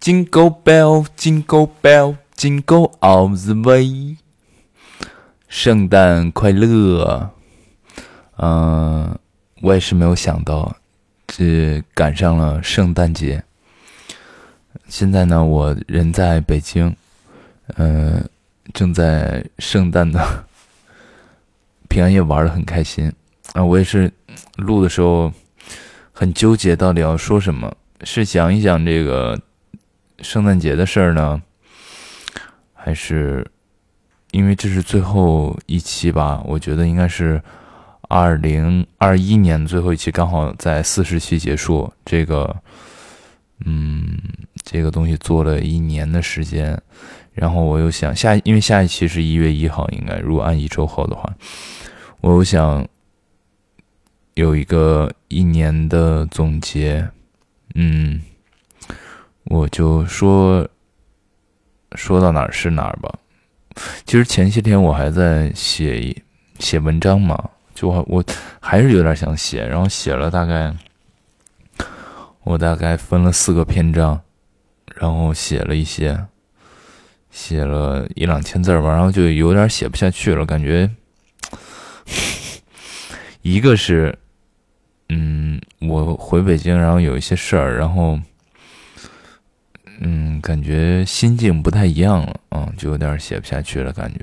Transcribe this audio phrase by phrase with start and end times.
[0.00, 4.16] Jingle bell, jingle bell, jingle all the way。
[5.46, 7.28] 圣诞快乐！
[8.38, 9.18] 嗯，
[9.60, 10.74] 我也是没有想到，
[11.26, 13.44] 这赶上了圣诞节。
[14.88, 16.96] 现在呢，我人在北京，
[17.76, 18.26] 嗯，
[18.72, 20.46] 正在圣诞的
[21.90, 23.12] 平安夜玩的很开心
[23.52, 23.62] 啊。
[23.62, 24.10] 我也是
[24.56, 25.30] 录的时候
[26.10, 27.70] 很纠结，到底要说什么？
[28.02, 29.38] 是讲一讲这个。
[30.22, 31.40] 圣诞节的事儿呢，
[32.74, 33.46] 还是
[34.30, 36.42] 因为这是最后一期吧？
[36.46, 37.42] 我觉得应该是
[38.02, 41.92] 二零二一年最后一期，刚好在四十期结束。
[42.04, 42.54] 这个，
[43.64, 44.18] 嗯，
[44.62, 46.80] 这个东西做了一年的时间，
[47.32, 51.32] 然后我又想下，因为下一期是一月一号，应该如果按一周后的话，
[52.20, 52.86] 我又想
[54.34, 57.08] 有一个一年的总结，
[57.74, 58.20] 嗯。
[59.50, 60.64] 我就说
[61.96, 63.12] 说到哪儿是哪儿吧。
[64.06, 66.16] 其实前些天我还在写
[66.60, 68.24] 写文章嘛，就我我
[68.60, 70.72] 还是有点想写，然后写了大概
[72.44, 74.20] 我大概分了四个篇章，
[74.94, 76.16] 然后写了一些，
[77.32, 80.88] 写了一两千字吧，然后就有点写不下去了，感觉
[83.42, 84.16] 一个是
[85.08, 88.16] 嗯，我回北京，然后有一些事儿，然后。
[90.02, 93.92] 嗯，感觉心境不太一样了，嗯，就有点写不下去了。
[93.92, 94.20] 感觉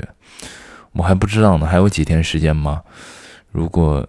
[0.92, 2.82] 我还不知道呢，还有几天时间吗？
[3.52, 4.08] 如果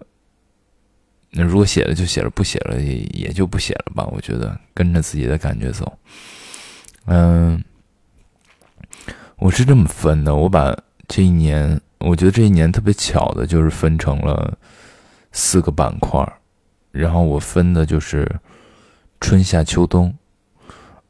[1.29, 4.03] 那如果写了就写了，不写了也也就不写了吧。
[4.11, 5.95] 我觉得跟着自己的感觉走。
[7.05, 7.63] 嗯，
[9.37, 10.75] 我是这么分的，我把
[11.07, 14.57] 这一年，我觉得这一年特别巧的就是分成了
[15.31, 16.27] 四个板块
[16.91, 18.27] 然后我分的就是
[19.21, 20.11] 春夏秋冬，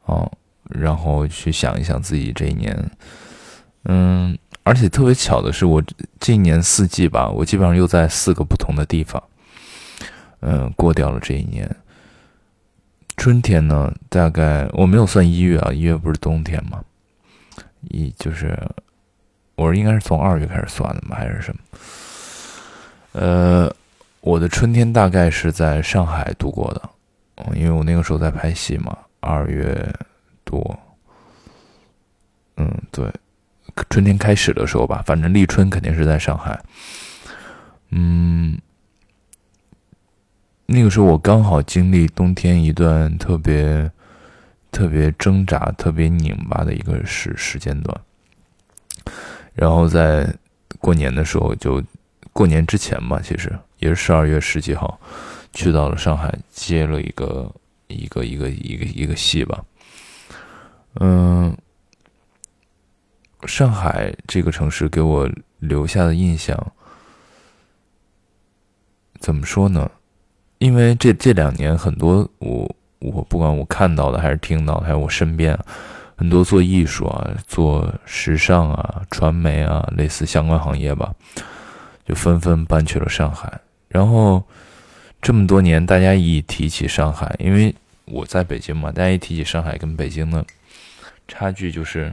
[0.04, 0.30] 哦。
[0.70, 2.90] 然后去想一想自己这一年，
[3.84, 5.82] 嗯，而且特别巧的是，我
[6.18, 9.22] 这一年四季吧，我基本上又在四个不同的地方，
[10.40, 11.68] 嗯，过掉了这一年。
[13.16, 16.82] 春天呢，大概我没有算一月啊，一月不是冬天吗？
[17.88, 18.58] 一就是，
[19.56, 21.16] 我应该是从二月开始算的吗？
[21.16, 21.60] 还是什么？
[23.12, 23.74] 呃，
[24.20, 26.88] 我的春天大概是在上海度过的，
[27.54, 29.92] 因为我那个时候在拍戏嘛，二月。
[30.50, 30.78] 多，
[32.56, 33.08] 嗯，对，
[33.88, 36.60] 春天开始的时候吧，反正立春肯定是在上海，
[37.90, 38.58] 嗯，
[40.66, 43.90] 那个时候我刚好经历冬天一段特别
[44.72, 48.00] 特别挣扎、特别拧巴的一个时时间段，
[49.54, 50.34] 然后在
[50.80, 51.82] 过年的时候，就
[52.32, 55.00] 过年之前吧，其实也是十二月十几号，
[55.52, 57.52] 去到了上海接了一个
[57.88, 59.64] 一个一个一个一个戏吧。
[60.94, 61.56] 嗯，
[63.44, 65.30] 上海这个城市给我
[65.60, 66.72] 留下的印象，
[69.20, 69.90] 怎么说呢？
[70.58, 75.58] 因为这这两年很多我我不管我看到的还是听到的，还有我身边
[76.16, 81.14] 很多做艺术啊、做时尚啊、传媒啊类似相关行业吧，
[82.04, 83.60] 就纷纷搬去了上海。
[83.88, 84.42] 然后
[85.22, 87.74] 这么多年，大家一提起上海，因为
[88.04, 90.44] 我在北京嘛，大家一提起上海跟北京呢。
[91.32, 92.12] 差距就是，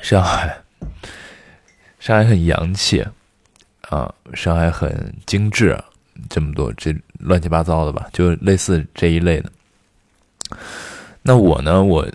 [0.00, 0.56] 上海，
[1.98, 3.04] 上海很洋气，
[3.90, 5.76] 啊，上海很精致，
[6.30, 9.50] 这么多这乱七八糟的吧，就类似这一类的。
[11.20, 12.08] 那我呢，我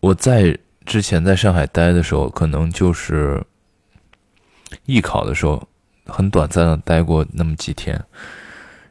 [0.00, 3.40] 我在之前在上海待的时候，可能就是
[4.86, 5.66] 艺考的时候，
[6.06, 8.04] 很短暂的待过那么几天。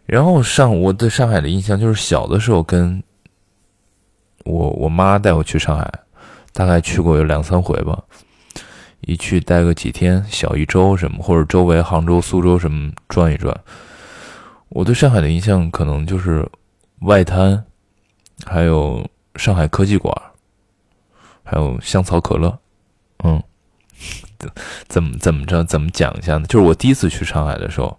[0.05, 3.03] 然后上我对上海的印象就是小的时候跟。
[4.45, 5.91] 我我妈带我去上海，
[6.53, 7.99] 大概去过有两三回吧，
[9.01, 13.59] 一去待个几天，小一周什么，或者周围杭州、苏州什么转一转。
[14.69, 16.47] 我对上海的印象可能就是
[17.01, 17.65] 外滩，
[18.45, 19.03] 还有
[19.35, 20.15] 上海科技馆，
[21.43, 22.55] 还有香草可乐。
[23.23, 23.41] 嗯，
[24.87, 26.45] 怎么怎么着怎么讲一下呢？
[26.45, 27.97] 就是我第一次去上海的时候，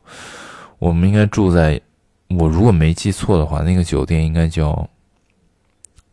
[0.78, 1.80] 我们应该住在，
[2.28, 4.88] 我如果没记错的话，那个酒店应该叫。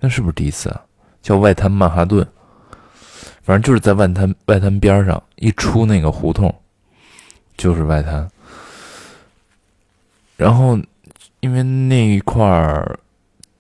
[0.04, 0.84] 那是不是第一次啊？
[1.22, 2.28] 叫外滩曼哈顿，
[3.42, 6.54] 反正就是在外滩外滩边上，一出那个胡同
[7.56, 8.30] 就是外滩。
[10.36, 10.78] 然后，
[11.40, 13.00] 因为那一块儿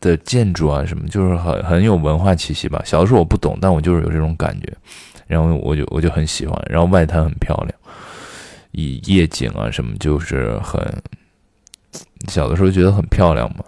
[0.01, 2.81] 的建筑啊什么，就是很很有文化气息吧。
[2.83, 4.75] 小的时候我不懂，但我就是有这种感觉，
[5.25, 6.61] 然后我就我就很喜欢。
[6.69, 7.73] 然后外滩很漂亮，
[8.71, 10.85] 以夜景啊什么，就是很
[12.27, 13.63] 小的时候觉得很漂亮嘛。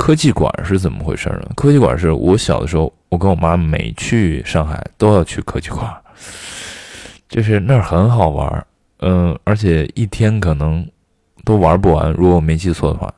[0.00, 1.50] 科技馆是怎么回事呢？
[1.54, 5.94] 科技馆是我小的时候，我跟我妈每去上海都要去科技馆，
[7.28, 8.66] 就是那儿很好玩，
[9.00, 10.88] 嗯，而且一天可能
[11.44, 13.12] 都玩不完，如果我没记错的话，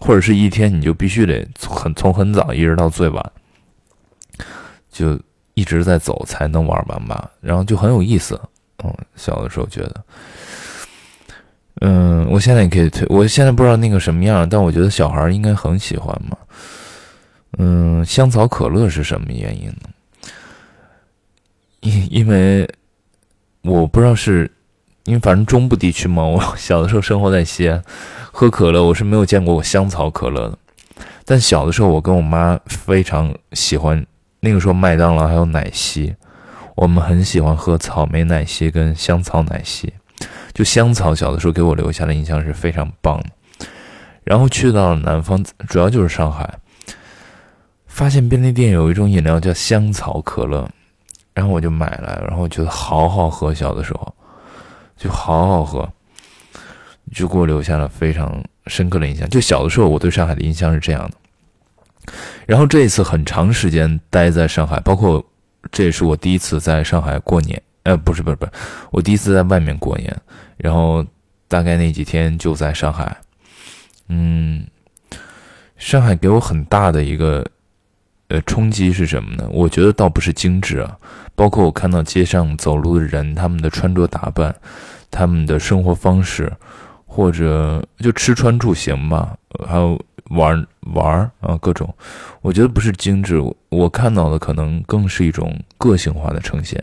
[0.00, 3.32] 或者是一天你就必须得很从很早一直到最晚，
[4.90, 5.16] 就
[5.54, 8.38] 一直在走才能玩完吧，然后就很有意思，
[8.82, 10.04] 嗯，小的时候觉得。
[12.32, 13.06] 我现在也可以推。
[13.10, 16.34] 我现在不知道那个什么样，但我觉得小孩应该很喜欢嘛。
[17.58, 19.90] 嗯，香草可乐是什么原因呢？
[21.80, 22.66] 因因为
[23.60, 24.50] 我不知道是，
[25.04, 27.84] 因为反正中部地区嘛， 我小的时候生活在西安，
[28.32, 30.58] 喝可乐我是没有见过我香草可乐的。
[31.26, 34.06] 但小的时候，我跟我妈非常喜欢，
[34.40, 36.14] 那个时候麦当劳还有奶昔，
[36.76, 39.92] 我们很喜欢喝草莓奶昔跟香草奶昔。
[40.54, 43.66] 就香草，小的时候给我留下的印象是非常棒的。
[44.24, 46.58] 然后去到了南方，主要就是上海，
[47.86, 50.68] 发现便利店有一种饮料叫香草可乐，
[51.34, 53.52] 然后我就买来，然后觉得好好喝。
[53.52, 54.14] 小的时候
[54.96, 55.92] 就好好喝，
[57.12, 59.28] 就给我留下了非常深刻的印象。
[59.28, 62.12] 就小的时候，我对上海的印象是这样的。
[62.46, 65.24] 然后这一次很长时间待在上海，包括
[65.72, 67.60] 这也是我第一次在上海过年。
[67.84, 68.52] 呃，不是不是不是，
[68.90, 70.16] 我第一次在外面过年，
[70.56, 71.04] 然后
[71.48, 73.16] 大概那几天就在上海，
[74.08, 74.64] 嗯，
[75.76, 77.44] 上海给我很大的一个
[78.28, 79.48] 呃冲击是什么呢？
[79.50, 80.96] 我觉得倒不是精致啊，
[81.34, 84.54] 包括我看到街上走路的人，他们的穿着打扮，
[85.10, 86.52] 他们的生活方式，
[87.04, 89.36] 或者就吃穿住行吧，
[89.66, 90.00] 还有
[90.30, 91.92] 玩玩啊各种，
[92.42, 96.82] 我觉得不是精致，我看到的可能更是一种个性化的呈现。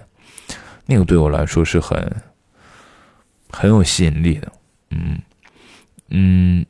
[0.90, 2.12] 那个对我来说是很
[3.52, 4.52] 很有吸引力的，
[4.90, 5.22] 嗯
[6.10, 6.66] 嗯，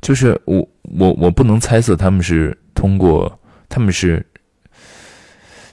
[0.00, 3.38] 就是我我我不能猜测他们是通过
[3.68, 4.24] 他们是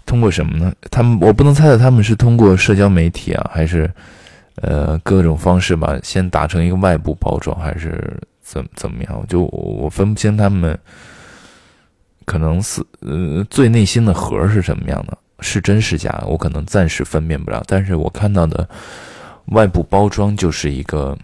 [0.06, 0.74] 通过什么呢？
[0.92, 3.89] 他们我不能猜测他们是通过社交媒体啊，还是
[4.56, 9.25] 呃各种方式吧，先达成一个外部包装，还是怎怎么样？
[9.30, 10.77] 就我分不清他们
[12.25, 15.18] 可能是呃最内心的核是什么样的。
[15.39, 17.63] 是真是假，我可能暂时分辨不了。
[17.68, 18.68] 但是我看到的
[19.48, 21.18] 外部包装就是一个，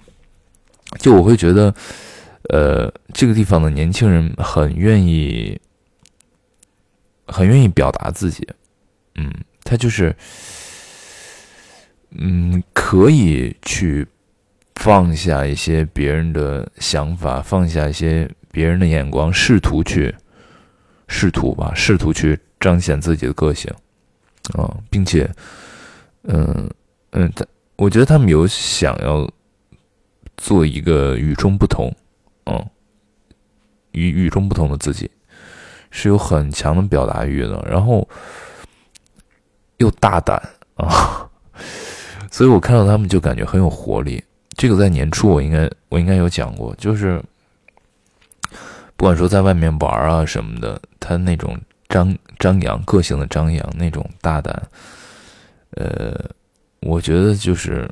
[0.99, 1.73] 就我会觉得，
[2.49, 5.59] 呃，这个地方的年轻人很愿意，
[7.25, 8.47] 很愿意表达自己。
[9.15, 9.31] 嗯，
[9.63, 10.15] 他就是，
[12.11, 14.07] 嗯，可以去
[14.75, 20.13] 放下一些别人的想法，放下一些别人的眼光，试图去，
[21.07, 23.73] 试图吧，试图去彰显自己的个性。
[24.51, 25.29] 啊，并且，
[26.23, 26.69] 嗯
[27.11, 27.45] 嗯，他
[27.77, 29.27] 我觉得他们有想要
[30.35, 31.89] 做一个与众不同，
[32.45, 32.69] 嗯，
[33.91, 35.09] 与与众不同的自己，
[35.91, 38.07] 是有很强的表达欲的，然后
[39.77, 40.37] 又大胆
[40.75, 41.29] 啊，
[42.29, 44.21] 所以我看到他们就感觉很有活力。
[44.55, 47.23] 这个在年初我应该我应该有讲过，就是
[48.95, 51.57] 不管说在外面玩啊什么的，他那种。
[51.93, 54.67] 张张扬个性的张扬，那种大胆，
[55.75, 56.19] 呃，
[56.79, 57.87] 我觉得就是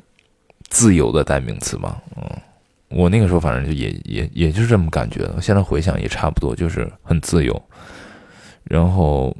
[0.68, 2.02] 自由的代名词吧。
[2.16, 2.28] 嗯，
[2.88, 5.40] 我那个时候反正就也也也就是这么感觉的。
[5.40, 7.62] 现在回想也差不多，就是很自由。
[8.64, 9.36] 然后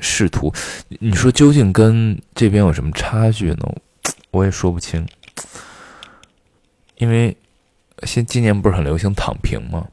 [0.00, 0.52] 仕途，
[0.98, 3.76] 你说究竟跟这边有什么差距呢？
[4.32, 5.06] 我也说不清，
[6.96, 7.36] 因为
[8.02, 9.86] 现今年不是很流行躺平吗？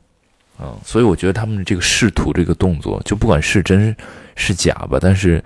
[0.63, 3.96] 嗯，所以我觉得他们这个试图这个动作，就不管是真
[4.36, 5.44] 是假吧，但是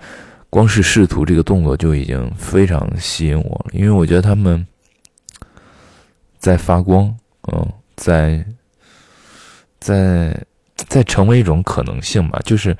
[0.50, 4.66] 光是试图这个动作就已经非常吸引我了，因为我觉得他们
[6.38, 7.16] 在发光，
[7.50, 8.44] 嗯，在
[9.80, 10.38] 在
[10.74, 12.76] 在成为一种可能性吧，就是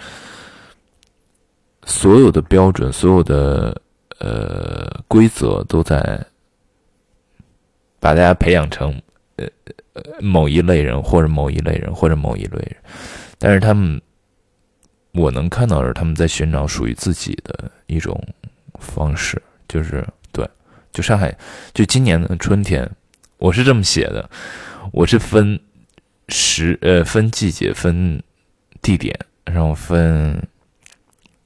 [1.87, 3.81] 所有的标准、所有的
[4.19, 6.23] 呃规则都在
[7.99, 9.01] 把大家培养成
[9.37, 9.47] 呃。
[10.21, 12.77] 某一类人，或者某一类人，或者某一类人，
[13.39, 14.01] 但是他们，
[15.13, 18.21] 我能看到的是他们在寻找属于自己的一种
[18.79, 20.49] 方式，就是对，
[20.93, 21.37] 就上海，
[21.73, 22.91] 就今年的春天，
[23.39, 24.29] 我是这么写的，
[24.93, 25.59] 我是分
[26.29, 28.23] 时呃分季节分
[28.83, 30.43] 地点，然后分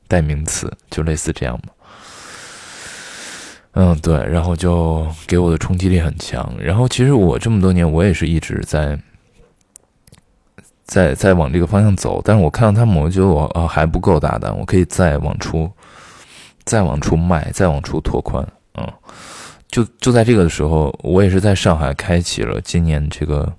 [0.09, 1.73] 代名词，就类似这样嘛。
[3.73, 6.53] 嗯，对，然后就给我的冲击力很强。
[6.59, 8.99] 然后其实我这么多年，我也是一直在
[10.85, 12.21] 在在往这个方向走。
[12.25, 15.71] 但是我看到他们，我觉得我啊还不够大胆，我可以再往出，
[16.65, 18.45] 再往出迈，再往出拓宽。
[18.75, 18.93] 嗯，
[19.69, 23.53] 就就在这个的时候，我也是在上海开启了今年这个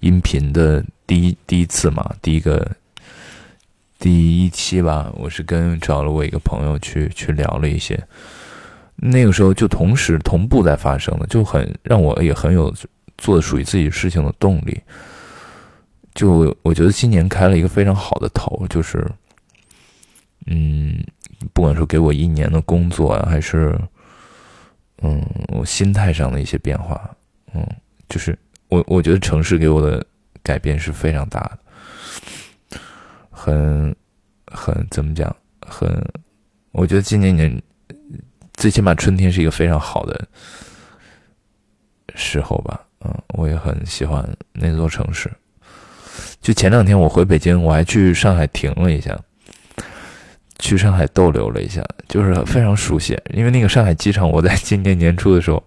[0.00, 2.70] 音频的第一第一次嘛，第一个
[3.98, 8.00] 第一期吧，我是跟找了我一个朋友去去聊了一些，
[9.00, 12.74] 那个时候就同时同步在发生的，就很让我也很有
[13.16, 14.80] 做属于自己事情的动力。
[16.14, 19.08] 就我觉得今年开了一个非常好的头，就是，
[20.46, 21.00] 嗯，
[21.52, 23.78] 不管说给我一年的工作啊，还是，
[25.00, 27.08] 嗯，我心态上的一些变化，
[27.54, 27.64] 嗯，
[28.08, 28.36] 就是
[28.66, 30.04] 我我觉得城市给我的
[30.42, 32.78] 改变是非常大的，
[33.30, 33.94] 很
[34.46, 35.88] 很怎么讲，很，
[36.72, 37.62] 我觉得今年年
[38.58, 40.26] 最起码春天是一个非常好的
[42.16, 45.30] 时候吧，嗯，我也很喜欢那座城市。
[46.40, 49.16] 就前两天我回北京，我还去上海停了一下，
[50.58, 53.16] 去上海逗留了一下，就是非常熟悉。
[53.32, 55.62] 因为那个上海机场，我在今年年初的时候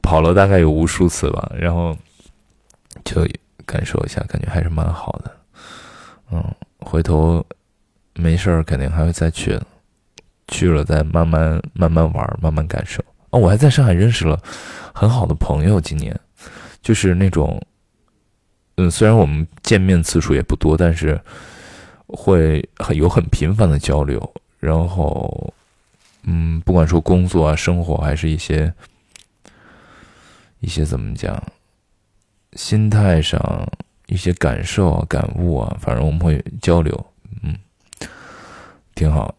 [0.00, 1.94] 跑了大概有无数次吧，然后
[3.04, 3.28] 就
[3.66, 5.36] 感受一下，感觉还是蛮好的。
[6.32, 6.42] 嗯，
[6.78, 7.44] 回头
[8.14, 9.66] 没事儿肯定还会再去的，
[10.48, 13.02] 去了再慢慢慢慢玩，慢慢感受。
[13.30, 14.40] 哦，我还在上海认识了
[14.92, 16.18] 很好的朋友，今年
[16.82, 17.60] 就是那种。
[18.78, 21.18] 嗯，虽然我们见面次数也不多，但是
[22.08, 24.34] 会很有很频繁的交流。
[24.60, 25.54] 然后，
[26.24, 28.70] 嗯，不管说工作啊、生活，还是一些
[30.60, 31.42] 一些怎么讲，
[32.52, 33.66] 心态上
[34.08, 37.06] 一些感受啊、感悟啊，反正我们会交流，
[37.42, 37.56] 嗯，
[38.94, 39.34] 挺好。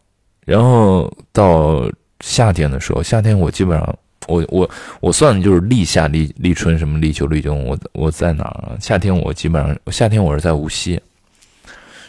[0.48, 1.86] 然后到
[2.20, 3.98] 夏天的时候，夏天我基本上。
[4.26, 8.76] 我我我算的就是立夏、立立春什么立秋、立冬，我我在哪儿啊？
[8.78, 11.00] 夏天我基本上夏天我是在无锡，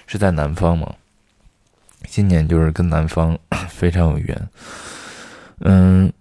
[0.06, 0.94] 是在南方嘛。
[2.10, 3.38] 今年就是跟南方
[3.70, 4.50] 非常有缘。
[5.62, 6.12] 嗯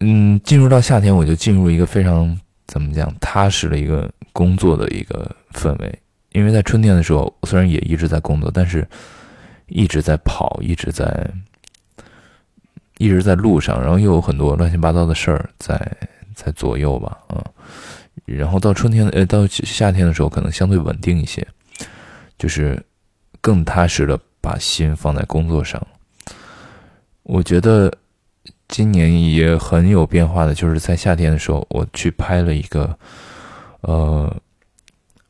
[0.00, 5.98] 嗯，进入到夏天，我就进入一个非常怎么讲踏实的一个工作的一个氛围。
[6.30, 8.88] 因为在春天的时候，虽然也一直在工作，但是
[9.72, 11.30] 一直在跑，一直在。
[12.98, 15.74] 一直在路上，然后又有很多乱七八糟的事儿在
[16.36, 17.42] 在左右吧，嗯，
[18.26, 21.44] 然后到春天呃到夏天的时候，可能相对稳定一些，
[22.38, 22.80] 就是
[23.40, 25.84] 更踏实的把心放在工作上。
[27.24, 27.92] 我觉得
[28.68, 32.96] 今年也很有变化的，就是在夏天的时候，我去拍了一个，
[33.80, 34.32] 呃，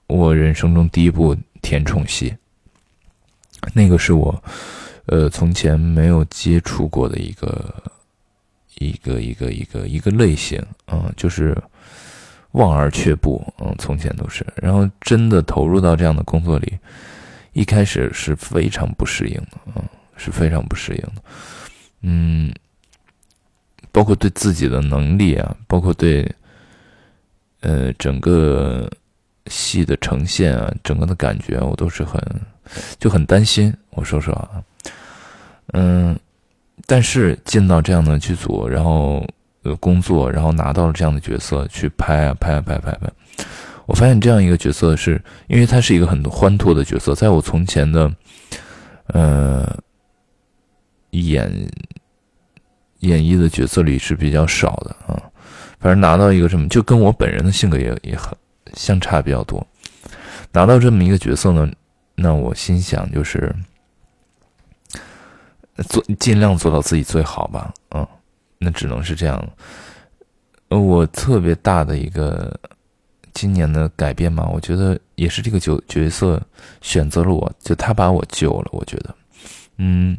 [0.09, 2.37] 我人生中第一部甜宠戏，
[3.75, 4.42] 那个是我。
[5.07, 7.75] 呃，从前没有接触过的一个
[8.78, 11.61] 一个一个一个一个类型，嗯，就是
[12.52, 16.78] 望而却步，嗯，从前都是，然后真的投入到这样的工作里，
[17.52, 19.83] 一开始是非常不适应的，嗯，
[20.16, 21.23] 是非常不适应的，
[22.02, 22.54] 嗯，
[23.90, 26.33] 包括对自己的能力啊，包括对
[27.59, 28.88] 呃整个
[29.47, 32.21] 戏的呈现啊，整个的感觉，我都是很
[32.99, 34.49] 就很担心，我说实话。
[35.75, 36.19] 嗯，
[36.87, 39.26] 但是进到这样的剧组，然后
[39.62, 43.11] 呃工作，然后拿到了这样的角色去拍啊拍啊拍拍拍，
[43.87, 48.12] 我发现这样一个角色是，因为他是一个很欢脱的角色，在我从前的
[49.07, 49.76] 呃
[51.11, 51.50] 演
[53.00, 55.23] 演绎的角色里是比较少的啊。
[55.81, 58.37] 反正拿到一个什么，就跟我本人的性格也也很
[58.75, 59.66] 相差比较多。
[60.52, 61.69] 拿到这么一个角色呢，
[62.14, 63.54] 那我心想就是。
[65.88, 68.07] 做尽量做到自己最好吧，嗯，
[68.59, 69.42] 那只能是这样。
[70.69, 72.54] 呃，我特别大的一个
[73.33, 76.40] 今年的改变嘛，我觉得也是这个角角色
[76.83, 78.69] 选择了我，就他把我救了。
[78.71, 79.14] 我觉得，
[79.78, 80.16] 嗯，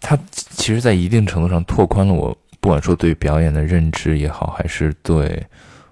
[0.00, 5.46] 他其实，在一定程度上拓宽了我，不管说对表演的认知也好，还是对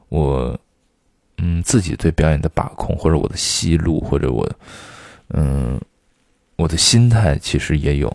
[0.08, 0.58] 我，
[1.42, 4.48] 嗯，自己对表演的把控，或者我的戏路，或者我，
[5.34, 5.78] 嗯。
[6.56, 8.14] 我的心态其实也有，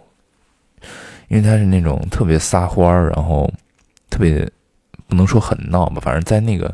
[1.28, 3.52] 因为他是那种特别撒欢儿，然后
[4.10, 4.50] 特别
[5.06, 6.74] 不能说很闹吧，反正在那个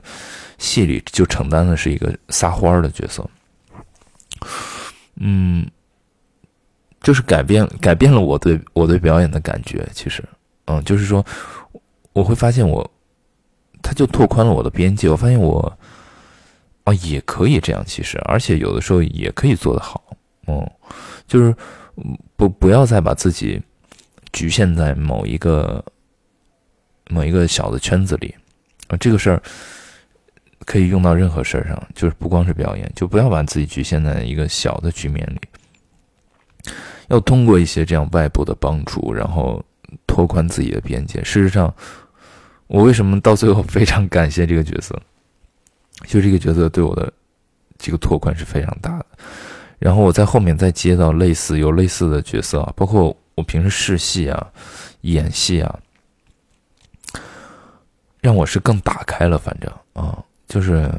[0.60, 3.27] 戏里就承担的是一个撒欢儿的角色。
[5.15, 5.65] 嗯，
[7.01, 9.88] 就是改变改变了我对我对表演的感觉。
[9.93, 10.24] 其实，
[10.65, 11.25] 嗯，就是说
[12.12, 12.88] 我会发现我，
[13.81, 15.10] 他就拓宽了我的边界。
[15.10, 15.75] 我发现我
[16.84, 20.04] 啊也可以这样，其实，而且有的时候也可以做得好。
[20.48, 20.70] 嗯。
[21.25, 21.56] 就是
[22.36, 23.60] 不不要再把自己
[24.34, 25.84] 局限在某一个
[27.10, 28.36] 某一个小的圈子里
[28.90, 29.42] 啊，这个事儿
[30.66, 36.72] 可以用到任何事儿上，就是不光是表演，就不要把自己局限在一个小的局面里，
[37.08, 39.63] 要通过一些这样外部的帮助，然后
[40.06, 41.24] 拓宽自己的边界。
[41.24, 41.74] 事实上，
[42.68, 45.02] 我为什么到最后非常感谢这个角色？
[46.05, 47.12] 就这个角色对我的。
[47.79, 49.05] 这个拓宽是非常大的。
[49.77, 54.48] 然后我在后面再接到类似有类似的角色啊，包括我平时试戏啊、
[55.01, 55.79] 演戏啊，
[58.22, 59.38] 让我是更打开了。
[59.38, 60.89] 反正啊，就是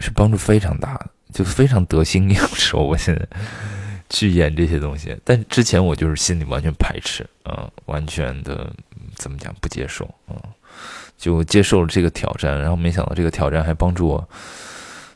[0.00, 2.82] 是帮助非常大的，就非常得心应手。
[2.82, 3.24] 我现在
[4.10, 8.72] 去演这些东西，但之前我就是心里完全排斥啊，完全的
[9.14, 10.34] 怎么讲不接受啊，
[11.22, 14.28] 就接受了这个挑战，然后没想到这个挑战还帮助我，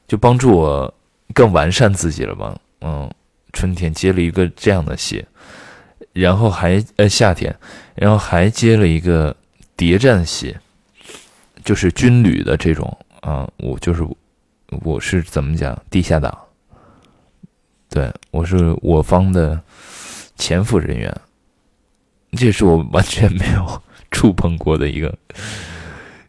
[0.07, 0.95] 就帮助我。
[1.35, 2.57] 更完善自己了吧？
[2.83, 3.11] 嗯，
[3.53, 5.27] 春天接了一个这样的戏，
[6.13, 7.55] 然后还呃夏天，
[7.97, 9.37] 然后还接了一个
[9.77, 10.57] 谍战戏，
[11.65, 14.07] 就是军旅的这种啊，我就是
[14.85, 16.39] 我是怎么讲地下党，
[17.91, 19.61] 对我是我方的
[20.37, 21.13] 潜伏人员，
[22.39, 23.83] 这是我完全没有
[24.13, 25.13] 触碰过的一个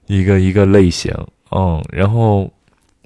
[0.08, 1.14] 一个一个类型，
[1.52, 2.52] 嗯，然后。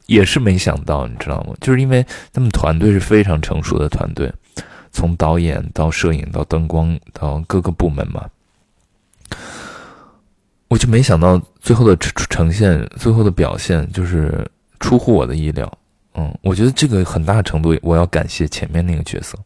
[0.07, 1.53] 也是没想到，你知道吗？
[1.61, 4.29] 就是因为他们团队是非常成熟的团队，
[4.91, 8.27] 从导演到摄影到灯光到各个部门嘛，
[10.67, 14.45] 我就没想到最后的呈现、最后的表现就是
[14.81, 15.71] 出乎我的意料。
[16.15, 19.39] 嗯，我觉得这个很大程度我要感谢前面那个角色，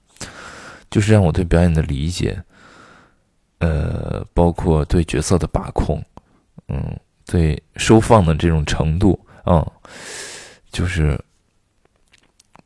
[0.90, 2.42] 就是让我对表演的理解，
[3.60, 6.04] 呃，包括对角色的把控，
[6.70, 6.82] 嗯，
[7.26, 9.66] 对收放的这种程度，嗯。
[10.72, 11.18] 就是，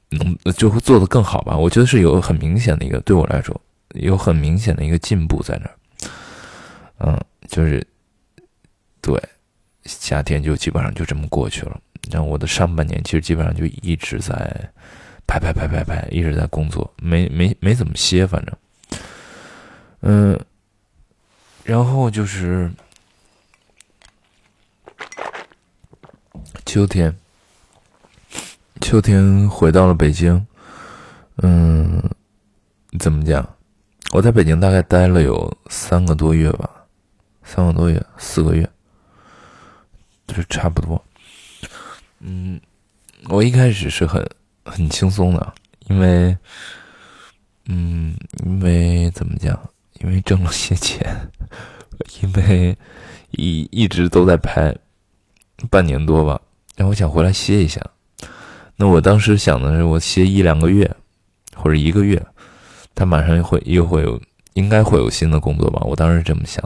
[0.09, 1.55] 能就会做得更好吧？
[1.55, 3.61] 我觉得是有很明显的一个，对我来说
[3.93, 5.75] 有很明显的一个进步在那儿。
[6.97, 7.85] 嗯，就是，
[8.99, 9.21] 对，
[9.85, 11.79] 夏天就基本上就这么过去了。
[12.09, 14.35] 然后我的上半年其实基本上就一直在
[15.27, 18.55] 拍拍拍拍拍，一直在工作，没没没怎么歇，反正，
[20.01, 20.39] 嗯，
[21.63, 22.71] 然后就是
[26.71, 27.11] 秋天。
[28.79, 30.45] 秋天回到了北京，
[31.37, 31.99] 嗯，
[32.99, 33.43] 怎么讲？
[34.11, 36.69] 我在北京大概待了有三个多月吧，
[37.41, 38.69] 三个多月，四个月，
[40.27, 41.03] 就是差不多。
[42.19, 42.61] 嗯，
[43.29, 44.23] 我一开始是很
[44.63, 45.53] 很轻松的，
[45.87, 46.37] 因为，
[47.65, 49.59] 嗯，因为怎么讲？
[50.01, 51.31] 因为挣了些钱，
[52.21, 52.77] 因为
[53.31, 54.77] 一一直都在拍，
[55.71, 56.39] 半年多吧，
[56.79, 57.85] 然后我想回来歇一下。
[58.77, 60.89] 那我当时想的是，我歇一两个月，
[61.53, 62.25] 或者一个月，
[62.95, 64.17] 他马上又会又会有，
[64.53, 65.81] 应该会有新的工作吧？
[65.83, 66.63] 我当时这么想。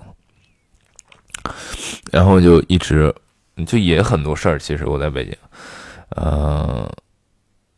[2.11, 3.11] 然后就一直，
[3.65, 4.59] 就也很多事儿。
[4.59, 5.35] 其实我在北京，
[6.09, 6.87] 呃，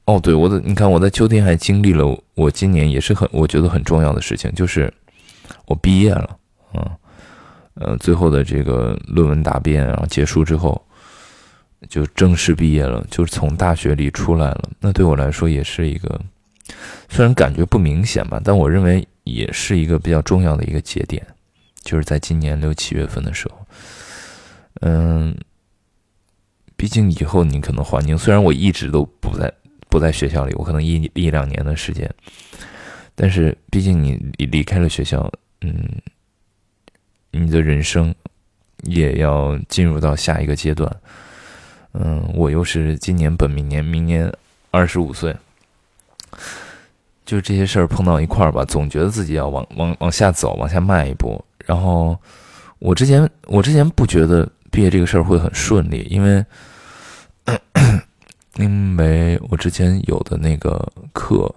[0.03, 4.93] 哦，对，我的，你看我在秋天还经历了，我今年也是很，我觉得很重要的事情，就是
[5.67, 6.37] 我毕业了，
[6.73, 6.91] 嗯，
[7.75, 10.85] 呃，最后的这个论文答辩，然后结束之后。
[11.89, 14.69] 就正式毕业了，就是从大学里出来了。
[14.79, 16.19] 那对我来说也是一个，
[17.09, 21.25] 虽然感觉不明显吧，但我认为也是一个比较重要的一个节点，
[21.83, 23.67] 就是在今年六七月份的时候。
[24.81, 25.35] 嗯，
[26.75, 29.53] 毕竟以后你可能环境，虽然我一直都不在
[29.87, 32.09] 不在学校里，我可能一一两年的时间，
[33.15, 35.87] 但是毕竟你离开了学校，嗯，
[37.31, 38.13] 你的人生
[38.83, 40.93] 也要进入到下一个阶段。
[41.97, 44.29] 嗯，我又是今年本命年，明年
[44.69, 45.33] 二十五岁，
[47.25, 51.41] 就这些事儿碰到一块儿吧，总觉得自己要往往往下走，往下迈一步。
[51.65, 52.17] 然后
[52.79, 56.45] 我之前我之前不觉得毕业这个事儿会很顺利，因为
[58.57, 61.49] 因为我之前有的那个课，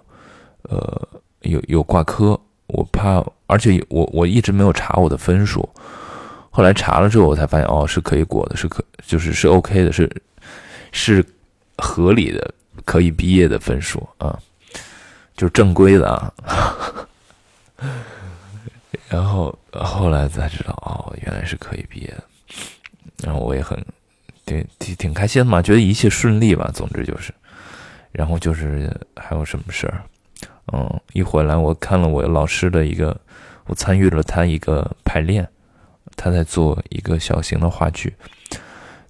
[0.69, 1.07] 呃，
[1.41, 5.67] 有有挂科，我怕，而且我我一直没有查我的分数，
[6.49, 10.09] 后来查了之后，我才发现哦，是可以过的，是可就是是 OK 的，是。
[10.91, 11.25] 是
[11.77, 12.53] 合理的，
[12.85, 14.37] 可以毕业的分数啊，
[15.35, 16.33] 就是正规的啊。
[19.09, 22.23] 然后后来才知道，哦，原来是可以毕业的。
[23.23, 23.83] 然后我也很
[24.45, 26.69] 挺挺挺开心的嘛，觉得一切顺利吧。
[26.73, 27.33] 总之就是，
[28.11, 30.03] 然后就是还有什么事儿？
[30.71, 33.19] 嗯，一回来我看了我老师的一个，
[33.65, 35.47] 我参与了他一个排练，
[36.15, 38.13] 他在做一个小型的话剧。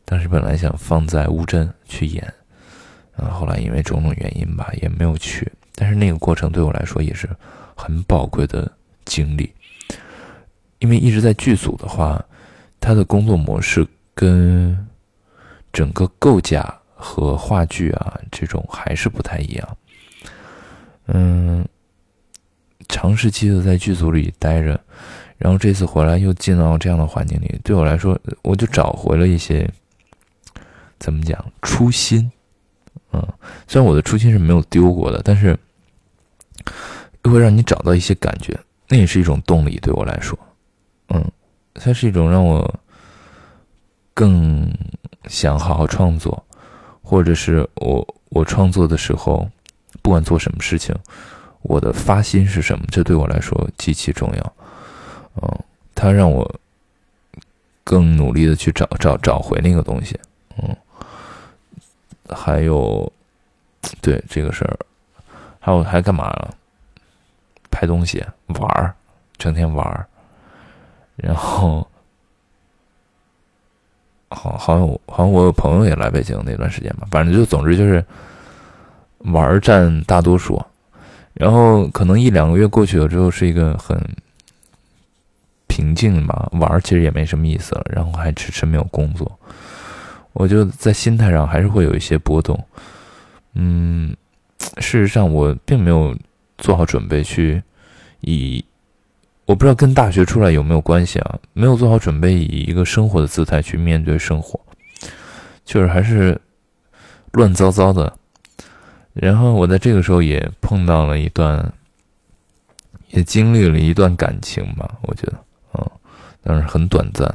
[0.09, 2.33] 当时本来想放在乌镇去演，
[3.15, 5.47] 然后后来因为种种原因吧，也没有去。
[5.75, 7.29] 但是那个过程对我来说也是
[7.75, 8.71] 很宝贵的
[9.05, 9.53] 经历，
[10.79, 12.19] 因为一直在剧组的话，
[12.79, 14.75] 他的工作模式跟
[15.71, 19.77] 整个构架和话剧啊这种还是不太一样。
[21.05, 21.63] 嗯，
[22.87, 24.69] 长时期的在剧组里待着，
[25.37, 29.69] 然后这次回来又进到这样的环境里，对我来说，我就找回了一些。
[30.99, 31.43] 怎么讲？
[31.61, 32.31] 初心，
[33.13, 33.25] 嗯，
[33.67, 35.57] 虽然我的初心是没有丢过的，但是
[37.23, 38.57] 又会让你找到一些感觉，
[38.87, 40.37] 那也是一种动力对我来说。
[41.09, 41.23] 嗯，
[41.73, 42.79] 它是一种让我
[44.13, 44.71] 更
[45.27, 46.43] 想好好创作，
[47.01, 49.49] 或者是我我创作的时候，
[50.01, 50.95] 不管做什么事情，
[51.61, 54.53] 我的发心是什么，这对我来说极其重要。
[55.41, 55.59] 嗯，
[55.95, 56.59] 它让我
[57.83, 60.19] 更努力的去找找找回那个东西。
[60.61, 60.75] 嗯，
[62.35, 63.11] 还有，
[64.01, 64.77] 对这个事儿，
[65.59, 66.53] 还有还干嘛了？
[67.71, 68.93] 拍东西、玩儿，
[69.37, 70.05] 整天玩儿。
[71.15, 71.85] 然后，
[74.29, 78.03] 好，好像我好像我有朋友也来北京那段时间吧，反正就总之就是
[79.19, 80.61] 玩儿占大多数，
[81.33, 83.99] 然后可能一两个月过去了之后是一个很
[85.67, 89.29] 平静吧，玩儿其实也没什么意思了，然后还迟迟没有工作，
[90.33, 92.61] 我就在心态上还是会有一些波动，
[93.53, 94.15] 嗯，
[94.77, 96.15] 事实上我并没有
[96.57, 97.61] 做好准备去
[98.21, 98.63] 以。
[99.45, 101.39] 我不知道跟大学出来有没有关系啊？
[101.53, 104.59] 没有做好准备，以一个生活的姿态去面对生活，
[105.65, 106.39] 就是还是
[107.31, 108.15] 乱糟糟的。
[109.11, 111.73] 然后我在这个时候也碰到了一段，
[113.09, 115.33] 也经历了一段感情吧，我觉得，
[115.73, 115.91] 嗯，
[116.43, 117.27] 但是很短暂，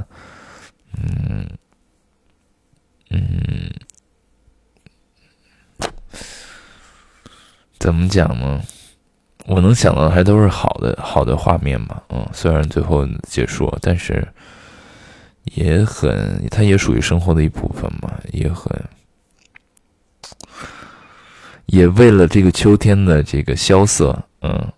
[0.97, 1.45] 嗯
[3.15, 3.71] 嗯，
[7.79, 8.61] 怎么讲呢？
[9.47, 14.27] 我能想到的还都是好的好的画面嘛，嗯，虽然最后结束，但是
[15.55, 18.73] 也很，它也属于生活的一部分嘛，也很，
[21.67, 24.73] 也为了这个秋天的这个萧瑟，嗯，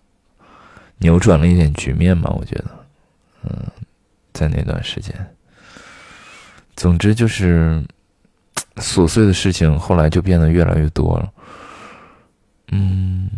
[0.97, 2.65] 扭转了一点局面嘛，我觉得，
[3.43, 3.71] 嗯，
[4.33, 5.15] 在那段时间，
[6.75, 7.81] 总之就是
[8.77, 11.33] 琐碎的事情后来就变得越来越多了，
[12.71, 13.29] 嗯。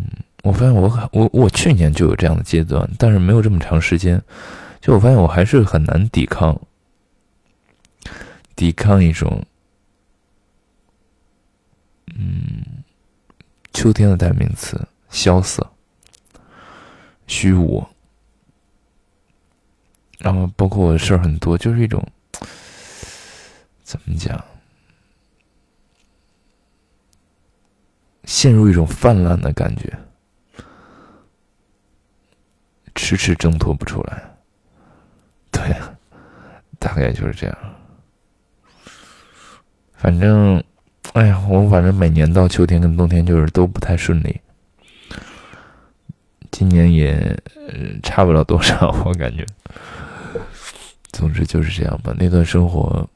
[0.42, 4.18] 我发现我我我去年就有这样的阶段，但是没有这么长时间。
[4.80, 6.58] 就我发现我还是很难抵抗，
[8.56, 9.44] 抵抗一种，
[12.16, 12.62] 嗯，
[13.74, 15.70] 秋天的代名词——萧瑟、
[17.26, 17.86] 虚无。
[20.20, 22.02] 然后包括我的事儿很多，就是一种
[23.82, 24.42] 怎么讲，
[28.30, 29.92] 陷入一种泛滥的感觉。
[32.94, 34.22] 迟迟挣脱不出来，
[35.50, 35.60] 对，
[36.78, 37.58] 大概就是这样。
[39.94, 40.62] 反正，
[41.14, 44.40] 哎呀，我反正每年到秋天跟冬天就是都不太顺利。
[46.52, 47.36] 今年也
[48.00, 49.44] 差不了多少，我感觉。
[51.10, 52.14] 总之就是这样吧。
[52.16, 53.08] 那段生活，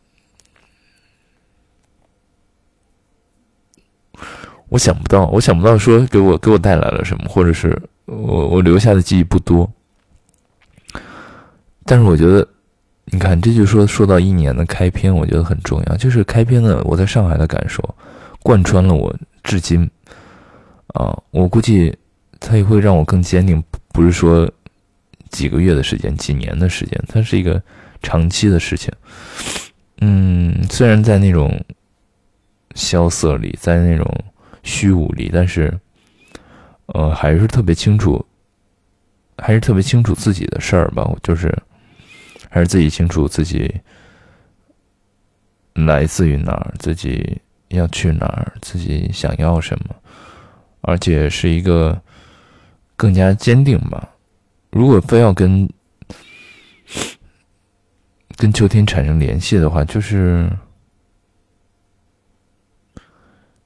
[4.75, 7.81] 我想不到，我想不到说给我给我带来了什么，或者是。
[8.07, 9.71] 我我留下的记忆不多，
[11.87, 12.47] 但是我觉得，
[13.07, 15.97] 你看，这就说说到一年的开篇，我觉得很重要。
[15.97, 17.83] 就是开篇的我在上海的感受，
[18.43, 19.89] 贯穿了我至今。
[20.89, 21.97] 啊，我估计
[22.41, 24.51] 它也会让我更坚定，不是说
[25.31, 27.63] 几个月的时间、几年的时间，它是一个
[28.03, 28.93] 长期的事情。
[30.03, 31.59] 嗯，虽然在那种
[32.75, 34.07] 萧瑟里，在那种
[34.65, 35.73] 虚无里，但是。
[36.89, 38.23] 呃，还是特别清楚，
[39.39, 41.11] 还是特别清楚自己的事儿吧。
[41.23, 41.51] 就是，
[42.51, 43.75] 还是自己清楚自己
[45.73, 49.97] 来自于哪儿，自己要去哪儿，自己想要什么，
[50.83, 51.99] 而且是一个
[52.97, 54.07] 更加坚定吧。
[54.71, 55.67] 如果非要跟
[58.37, 60.47] 跟秋天产生联系的话，就是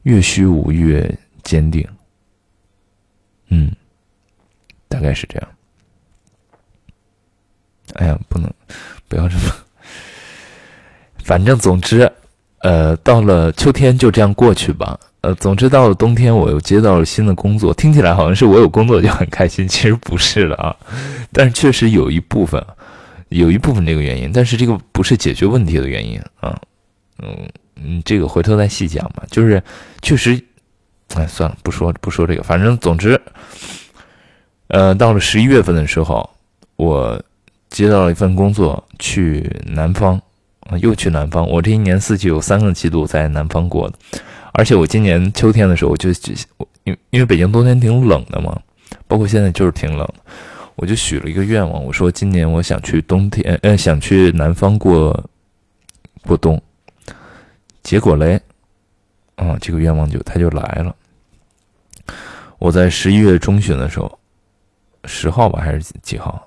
[0.09, 1.07] 越虚无越
[1.43, 1.87] 坚定。
[3.51, 3.71] 嗯，
[4.89, 5.49] 大概是这样。
[7.97, 8.51] 哎呀，不能，
[9.07, 9.43] 不要这么。
[11.23, 12.11] 反正总之，
[12.61, 14.99] 呃，到了秋天就这样过去吧。
[15.21, 17.75] 呃，总之到了冬天，我又接到了新的工作。
[17.75, 20.75] 听起来好像是我有工作就很开心， 其实不是的啊。
[21.33, 22.65] 但是确实有一部分，
[23.29, 26.59] 有一部分这个原因，但是这个不是解决问题的原因啊。
[27.19, 27.47] 嗯
[27.83, 29.23] 嗯，这个回头再细讲吧。
[29.31, 29.63] 就是
[30.03, 30.43] 确实。
[31.15, 33.19] 哎，算了，不说不说这个，反正总之，
[34.67, 36.29] 呃，到了十一月份的时候，
[36.77, 37.19] 我
[37.71, 40.21] 接到了一份工作，去南方，
[40.83, 41.49] 又去南方。
[41.49, 43.99] 我这一年四季有三个季度在南方过的，
[44.53, 46.11] 而且我今年秋天的时候，我就
[46.59, 48.61] 我因因为北京冬天挺冷的嘛，
[49.07, 50.07] 包括现在就是挺冷，
[50.77, 55.25] 我就许了一个愿望，我说今年我想去冬天，呃，想去南方过
[56.27, 56.61] 过冬，
[57.89, 58.39] 结果嘞。
[59.37, 60.95] 啊，这个愿望就它就来了。
[62.59, 64.19] 我在十一月中旬的时候，
[65.07, 66.47] 十号吧还是几号，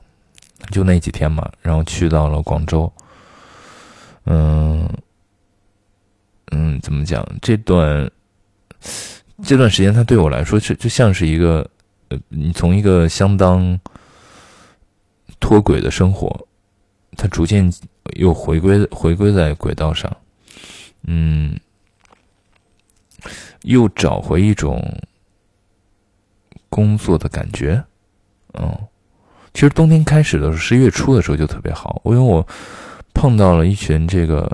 [0.69, 2.91] 就那几天嘛，然后去到了广州。
[4.25, 4.87] 嗯
[6.51, 7.27] 嗯，怎么讲？
[7.41, 8.11] 这段
[9.41, 11.67] 这段时间，它对我来说是就像是一个，
[12.09, 13.79] 呃，你从一个相当
[15.39, 16.47] 脱轨的生活，
[17.17, 17.67] 它逐渐
[18.17, 20.15] 又回归回归在轨道上，
[21.03, 21.59] 嗯，
[23.61, 24.81] 又找回一种。
[26.73, 27.83] 工作的感觉，
[28.53, 28.73] 嗯，
[29.53, 32.47] 其实冬天开始的时候，十一月初的时候就特别好，因为我
[33.13, 34.49] 碰到了一群这个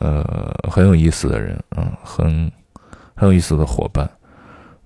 [0.00, 2.50] 呃很有意思的人，嗯，很
[3.14, 4.10] 很有意思的伙伴，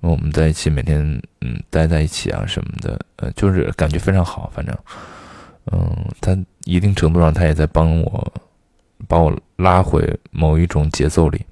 [0.00, 1.02] 我们在一起每天
[1.40, 4.76] 嗯待在一起啊什么的，呃，就是感觉非常好，反正，
[5.72, 8.32] 嗯，他一定程度上他也在帮我
[9.08, 11.44] 把我拉回某一种节奏里，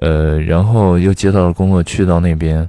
[0.00, 2.68] 呃，然后又接到了工作，去到那边。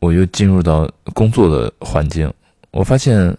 [0.00, 2.28] 我又进入到工作的环境，
[2.72, 3.38] 我发现，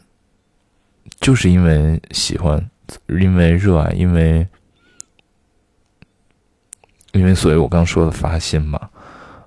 [1.19, 2.69] 就是因为喜欢，
[3.09, 4.47] 因为热爱，因为，
[7.11, 8.79] 因为所以我刚说的发心嘛，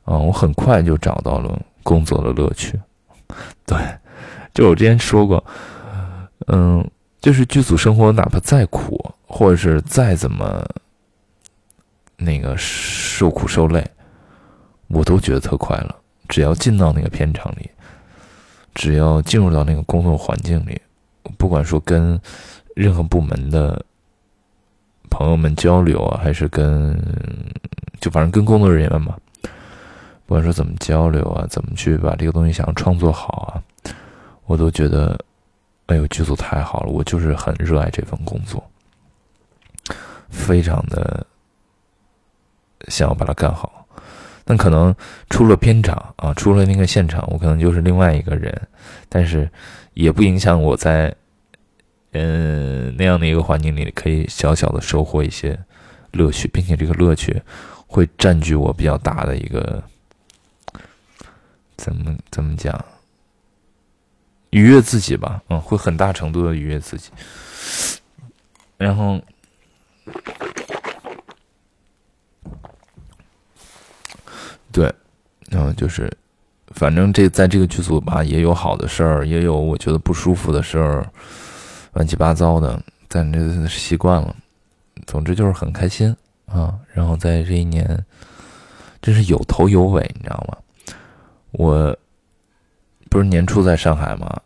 [0.05, 2.79] 嗯，我很快就找到了工作的乐趣。
[3.64, 3.79] 对，
[4.52, 5.42] 就我之前说过，
[6.48, 6.87] 嗯，
[7.18, 10.65] 就是剧组生活哪怕再苦，或者是再怎么
[12.17, 13.85] 那个受苦受累，
[14.89, 15.95] 我都觉得特快乐。
[16.29, 17.71] 只要进到那个片场里，
[18.75, 20.81] 只要进入到那个工作环境里，
[21.37, 22.21] 不管说跟
[22.75, 23.85] 任何部门的
[25.09, 26.97] 朋友们交流啊，还是跟
[28.01, 29.17] 就反正跟工作人员嘛，
[30.27, 33.93] 不管说怎么交流啊，怎么去把这个东西想要创作好啊，
[34.47, 35.19] 我都觉得，
[35.87, 38.62] 哎呦，剧组太好了，我就是很热爱这份工作，
[40.37, 41.27] 非常的
[42.88, 43.72] 想要把它干好。
[44.44, 44.94] 那可能
[45.29, 48.68] 出了片场啊，出了那个现场，我可能就是另外一个人，
[49.09, 49.51] 但是
[49.94, 51.12] 也不影响我在
[52.12, 55.59] 嗯那样的一个环境里，可以小小的收获一些
[56.12, 57.42] 乐趣，并且这个乐趣
[57.88, 59.83] 会占据我比较大的一个
[61.77, 62.85] 怎么怎么讲
[64.51, 67.11] 愉悦自己吧，嗯，会很大程度的愉悦自己，
[68.77, 69.20] 然后。
[74.73, 74.92] 对，
[75.49, 76.11] 然后就是，
[76.69, 81.11] 反正这在这个剧组吧，也有好的事儿，也有我觉得不舒服的事儿，
[81.95, 84.37] 乱七八糟的，但这习惯了。
[85.07, 86.14] 总之就是很开心
[86.47, 86.79] 啊。
[86.92, 88.05] 然后在这一年，
[89.01, 90.59] 真是有头有尾，你知道吗？
[91.53, 91.97] 我
[93.09, 94.38] 不是年初在上海嘛，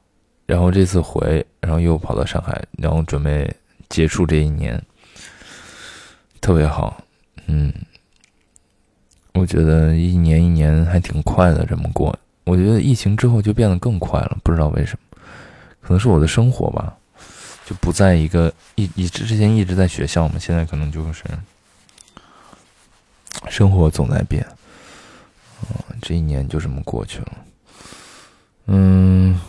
[0.47, 3.53] 然后这次回，然后又跑到上海，然后准备
[3.89, 4.81] 结束这一年，
[6.41, 7.03] 特别好，
[7.47, 7.73] 嗯。
[9.35, 12.15] 我觉得一年一年还挺快的，这么过。
[12.45, 15.19] 我觉得疫情之后就变得更快了，不知道为什么，
[15.81, 16.93] 可能是我的生活吧，
[17.65, 21.25] 就不在一个一一直之前一直在学校嘛，现在可能就是
[23.49, 24.45] 生活总在变。
[26.03, 27.33] 这一年就这么过去了。
[28.67, 29.41] 嗯，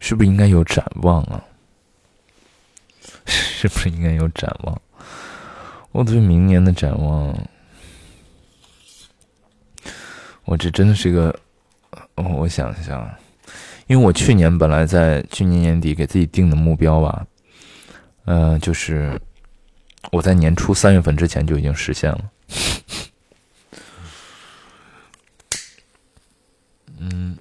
[0.00, 1.42] 是不是应该有展望啊？
[3.58, 4.80] 是不是应该有展望？
[5.90, 7.36] 我对明年的展望，
[10.44, 11.36] 我这真的是一个，
[12.14, 13.10] 我想一想，
[13.88, 17.26] 因为我去年本来在去年年底给自己定的目标吧，
[18.26, 19.20] 呃，就是
[20.12, 22.30] 我在年初三月份之前就已经实现了。
[27.00, 27.36] 嗯，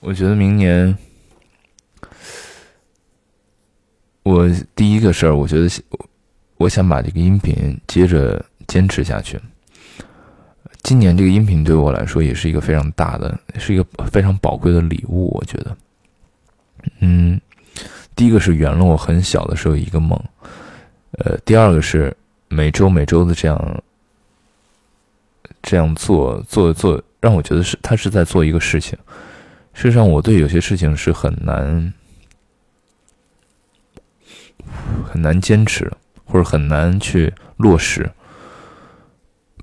[0.00, 0.96] 我觉得明年，
[4.28, 5.68] 我第一个事儿，我觉得。
[6.58, 9.38] 我想把这个音频接着坚持下去。
[10.82, 15.32] 今年这个音频对我来说也是一个非常大的，是一个非常宝贵的礼物。
[15.36, 15.76] 我觉得，
[16.98, 17.40] 嗯，
[18.16, 20.20] 第一个是圆了我很小的时候一个梦，
[21.12, 22.12] 呃，第二个是
[22.48, 23.82] 每周每周的这样
[25.62, 28.98] 这样做做做，让我觉得是他是在做一个事情。
[29.74, 31.94] 事实上，我对有些事情是很难
[35.04, 35.92] 很难坚持。
[36.30, 38.06] 或者很难去落实。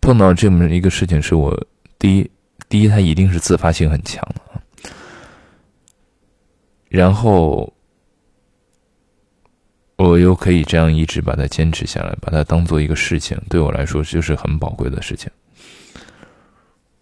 [0.02, 1.56] 碰到这么一个事情，是我
[2.00, 2.32] 第一，
[2.68, 4.92] 第一，它一定是自发性很强的。
[6.90, 7.72] 然后，
[9.98, 15.30] 我又可以这样一直把它坚持下来，把它当做一个事情，对我来说就是很宝贵的事情。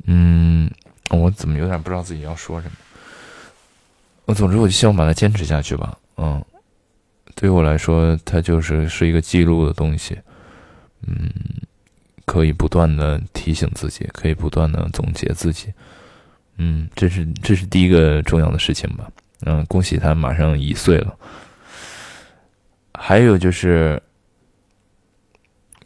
[0.07, 0.69] 嗯，
[1.09, 2.75] 我怎么有点不知道自己要说什么？
[4.25, 5.97] 我总之，我就希望把它坚持下去吧。
[6.17, 6.43] 嗯。
[7.35, 10.17] 对于我来说，它就是是一个记录的东西。
[11.05, 11.29] 嗯，
[12.25, 15.73] 可以不断的提醒自己，可以不断的总结自己。
[16.57, 19.09] 嗯，这是这是第一个重要的事情吧。
[19.41, 21.13] 嗯，恭喜他马上一岁了。
[22.93, 24.01] 还有就是，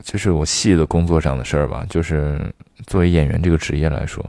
[0.04, 1.84] 就是我戏的工作上的事儿吧。
[1.90, 2.54] 就是
[2.86, 4.24] 作为演员这个职业来说，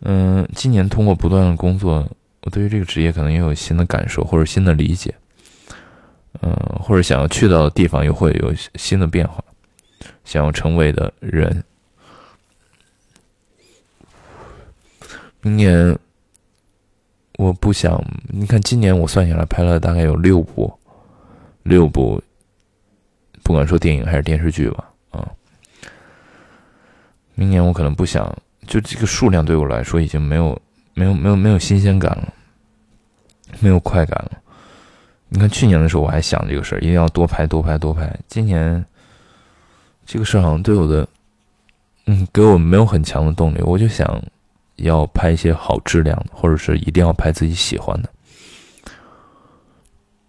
[0.00, 5.14] 嗯，今年通过不断的工作，我对于这个职业可能也有新的感受或者新的理解。
[6.48, 9.44] 嗯，或者想要去到的地方又会有新的变化，
[10.24, 11.62] 想要成为的人。
[15.42, 15.98] 明年，
[17.36, 18.02] 我不想。
[18.28, 20.72] 你看，今年我算下来拍了大概有六部，
[21.64, 22.22] 六部，
[23.42, 25.28] 不管说电影还是电视剧吧，啊。
[27.34, 28.34] 明年我可能不想，
[28.66, 30.60] 就这个数量对我来说已经没有
[30.94, 32.32] 没有没有没有新鲜感了，
[33.60, 34.42] 没有快感了。
[35.28, 38.14] 你看去年的时候我还想这个事儿，一定要多拍多拍多拍。
[38.26, 38.84] 今年，
[40.06, 41.06] 这个事儿好像对我的，
[42.06, 43.60] 嗯，给我没有很强的动力。
[43.62, 44.22] 我就想。
[44.78, 48.08] 要拍一些好质量的，或者是一定要拍自己喜欢的。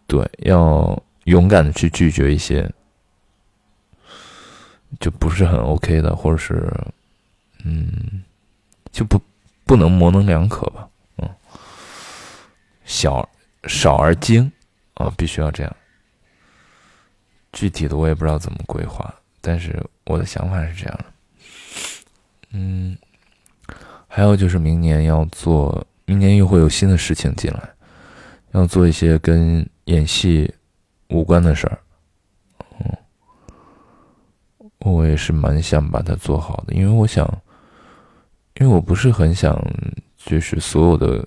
[0.08, 2.68] 对，要勇敢的去拒绝一些
[5.00, 6.68] 就不是很 OK 的，或者是
[7.64, 8.24] 嗯，
[8.92, 9.22] 就不
[9.66, 10.90] 不能模棱两可吧。
[11.20, 11.30] 嗯，
[12.86, 13.30] 小
[13.66, 14.52] 少而精
[15.00, 15.76] 啊，必须要这样。
[17.52, 21.06] 具体的我也不知道怎么规划，但是我的想法是这样的。
[22.52, 22.96] 嗯。
[24.12, 27.70] 还有就是明年要做，明年又会有新的事情进来，
[28.54, 30.52] 要做一些跟演戏
[31.10, 31.80] 无关的事儿。
[32.80, 32.98] 嗯，
[34.80, 37.24] 我也是蛮想把它做好的，因为我想，
[38.56, 39.64] 因为我不是很想，
[40.18, 41.26] 就是所有的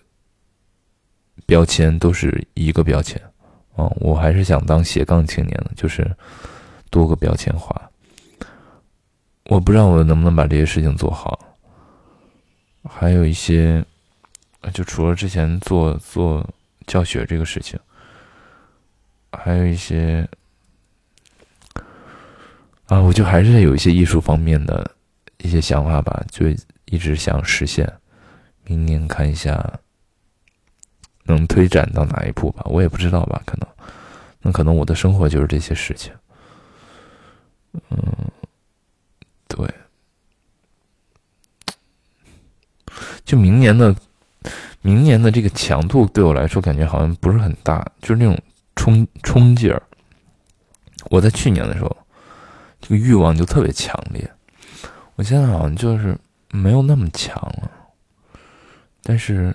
[1.46, 3.22] 标签都是一个标签
[3.74, 6.11] 啊，我还是想当斜杠青年的，就是
[6.90, 7.90] 多个标签化。
[9.46, 11.38] 我不知道我能不能把这些事情做好。
[12.85, 13.85] 还有一些，
[14.72, 16.48] 就除了之前做做
[16.87, 17.78] 教学这个事情，
[19.32, 20.28] 还有一些
[22.87, 24.90] 啊，我就还是有一些艺术方面的
[25.38, 26.46] 一些想法吧，就
[26.87, 27.90] 一直想实现。
[28.64, 29.80] 明年看一下
[31.24, 33.68] 能推展到哪一步吧，我也不知道吧，可能
[34.40, 36.12] 那可能我的生活就是这些事情，
[37.90, 37.98] 嗯，
[39.48, 39.68] 对。
[43.24, 43.94] 就明年的，
[44.82, 48.38] 明年的这个强度对我来说感觉好像不是很大，就是那种
[48.76, 49.82] 冲冲劲儿。
[51.08, 51.96] 我在去年的时候，
[52.80, 54.30] 这个欲望就特别强烈，
[55.14, 56.18] 我现在好像就是
[56.50, 57.70] 没有那么强了，
[59.02, 59.54] 但是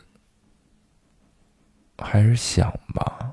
[1.97, 3.31] 还是想吧，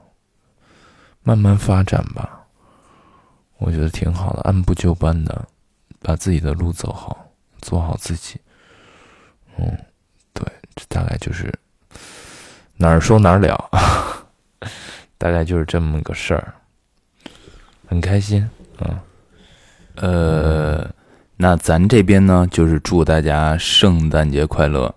[1.23, 2.47] 慢慢发展吧，
[3.59, 5.47] 我觉得挺好的，按部就班的
[6.01, 7.27] 把自己的路走好，
[7.61, 8.41] 做好自己，
[9.59, 9.79] 嗯。
[10.33, 11.53] 对这大概就是
[12.77, 13.71] 哪儿说哪儿了，
[15.17, 16.53] 大概就是这么个事儿，
[17.87, 18.51] 很开心
[18.81, 18.99] 嗯。
[19.95, 20.91] 呃，
[21.37, 24.93] 那咱这边呢，就是祝大家圣诞节快乐，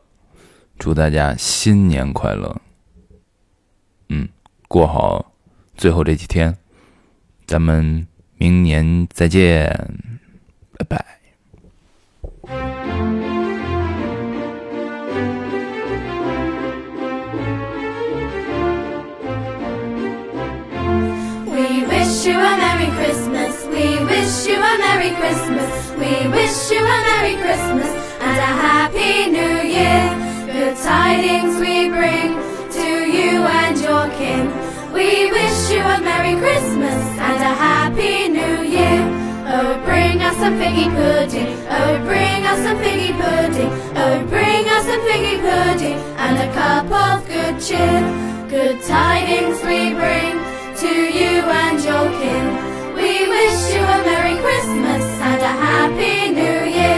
[0.80, 2.60] 祝大家新年快乐。
[4.68, 5.34] 过好
[5.76, 6.58] 最后这几天，
[7.46, 9.70] 咱们明年再见，
[10.78, 11.18] 拜拜。
[22.28, 23.66] you a Merry Christmas.
[23.68, 25.92] We wish you a Merry Christmas.
[25.92, 27.88] We wish you a Merry Christmas
[28.20, 30.12] and a Happy New Year.
[30.52, 32.36] Good tidings we bring
[32.72, 34.57] to you and your kin.
[34.98, 39.00] We wish you a Merry Christmas and a Happy New Year.
[39.46, 41.54] Oh, bring us some figgy pudding.
[41.70, 43.72] Oh, bring us some figgy pudding.
[43.96, 48.02] Oh, bring us some figgy pudding and a cup of good cheer.
[48.50, 50.34] Good tidings we bring
[50.82, 52.48] to you and your kin.
[52.96, 56.97] We wish you a Merry Christmas and a Happy New Year.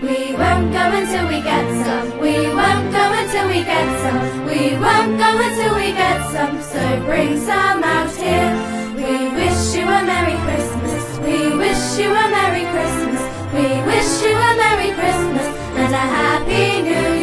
[0.00, 2.20] We won't go until we get some.
[2.20, 4.46] We won't go until we get some.
[4.46, 6.62] We won't go until we get some.
[6.62, 8.54] So bring some out here.
[8.94, 11.18] We wish you a Merry Christmas.
[11.18, 13.22] We wish you a Merry Christmas.
[13.52, 15.46] We wish you a Merry Christmas
[15.82, 17.17] and a Happy New Year.